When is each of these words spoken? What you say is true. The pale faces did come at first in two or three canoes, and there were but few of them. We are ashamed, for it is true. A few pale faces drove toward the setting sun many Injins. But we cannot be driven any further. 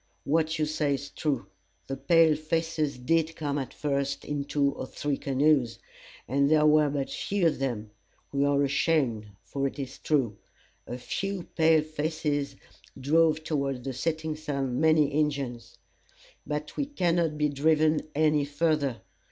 What 0.23 0.57
you 0.57 0.65
say 0.65 0.95
is 0.95 1.11
true. 1.11 1.45
The 1.85 1.95
pale 1.95 2.35
faces 2.35 2.97
did 2.97 3.35
come 3.35 3.59
at 3.59 3.71
first 3.71 4.25
in 4.25 4.45
two 4.45 4.71
or 4.71 4.87
three 4.87 5.15
canoes, 5.15 5.77
and 6.27 6.49
there 6.49 6.65
were 6.65 6.89
but 6.89 7.11
few 7.11 7.45
of 7.45 7.59
them. 7.59 7.91
We 8.31 8.43
are 8.43 8.63
ashamed, 8.63 9.27
for 9.43 9.67
it 9.67 9.77
is 9.77 9.99
true. 9.99 10.37
A 10.87 10.97
few 10.97 11.43
pale 11.55 11.83
faces 11.83 12.55
drove 12.99 13.43
toward 13.43 13.83
the 13.83 13.93
setting 13.93 14.35
sun 14.35 14.79
many 14.81 15.11
Injins. 15.13 15.77
But 16.47 16.75
we 16.75 16.87
cannot 16.87 17.37
be 17.37 17.49
driven 17.49 18.01
any 18.15 18.43
further. 18.43 19.01